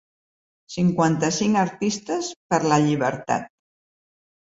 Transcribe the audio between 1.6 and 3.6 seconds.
artistes per la llibertat.